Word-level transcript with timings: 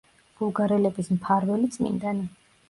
ბულგარელების 0.37 1.11
მფარველი 1.17 1.71
წმინდანი. 1.77 2.27